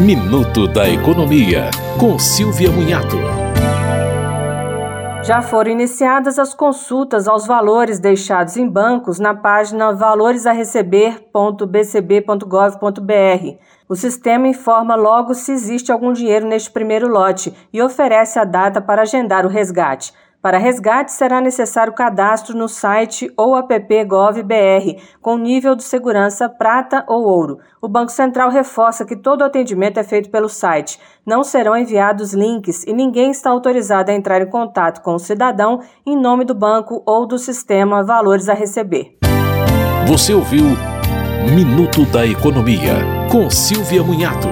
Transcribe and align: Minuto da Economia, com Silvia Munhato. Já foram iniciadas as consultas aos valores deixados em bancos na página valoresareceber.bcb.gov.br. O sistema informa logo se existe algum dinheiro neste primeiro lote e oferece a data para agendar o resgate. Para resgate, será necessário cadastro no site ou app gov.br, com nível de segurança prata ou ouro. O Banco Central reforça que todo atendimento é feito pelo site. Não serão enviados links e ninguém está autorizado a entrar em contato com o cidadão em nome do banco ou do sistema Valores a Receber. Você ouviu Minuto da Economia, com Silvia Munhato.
Minuto 0.00 0.66
da 0.68 0.88
Economia, 0.90 1.70
com 1.98 2.18
Silvia 2.18 2.70
Munhato. 2.70 3.16
Já 5.24 5.40
foram 5.40 5.70
iniciadas 5.70 6.38
as 6.38 6.52
consultas 6.52 7.26
aos 7.26 7.46
valores 7.46 7.98
deixados 7.98 8.58
em 8.58 8.68
bancos 8.68 9.18
na 9.18 9.34
página 9.34 9.92
valoresareceber.bcb.gov.br. 9.94 12.44
O 13.88 13.96
sistema 13.96 14.46
informa 14.46 14.94
logo 14.94 15.32
se 15.32 15.52
existe 15.52 15.90
algum 15.90 16.12
dinheiro 16.12 16.46
neste 16.46 16.70
primeiro 16.70 17.08
lote 17.08 17.54
e 17.72 17.80
oferece 17.80 18.38
a 18.38 18.44
data 18.44 18.82
para 18.82 19.00
agendar 19.00 19.46
o 19.46 19.48
resgate. 19.48 20.12
Para 20.46 20.58
resgate, 20.58 21.10
será 21.10 21.40
necessário 21.40 21.92
cadastro 21.92 22.56
no 22.56 22.68
site 22.68 23.28
ou 23.36 23.56
app 23.56 24.04
gov.br, 24.04 25.02
com 25.20 25.36
nível 25.36 25.74
de 25.74 25.82
segurança 25.82 26.48
prata 26.48 27.02
ou 27.08 27.24
ouro. 27.24 27.58
O 27.82 27.88
Banco 27.88 28.12
Central 28.12 28.48
reforça 28.50 29.04
que 29.04 29.16
todo 29.16 29.42
atendimento 29.42 29.98
é 29.98 30.04
feito 30.04 30.30
pelo 30.30 30.48
site. 30.48 31.00
Não 31.26 31.42
serão 31.42 31.76
enviados 31.76 32.32
links 32.32 32.84
e 32.86 32.92
ninguém 32.92 33.32
está 33.32 33.50
autorizado 33.50 34.10
a 34.12 34.14
entrar 34.14 34.40
em 34.40 34.48
contato 34.48 35.00
com 35.02 35.16
o 35.16 35.18
cidadão 35.18 35.80
em 36.06 36.16
nome 36.16 36.44
do 36.44 36.54
banco 36.54 37.02
ou 37.04 37.26
do 37.26 37.38
sistema 37.40 38.04
Valores 38.04 38.48
a 38.48 38.54
Receber. 38.54 39.18
Você 40.06 40.32
ouviu 40.32 40.62
Minuto 41.56 42.04
da 42.06 42.24
Economia, 42.24 42.92
com 43.32 43.50
Silvia 43.50 44.04
Munhato. 44.04 44.46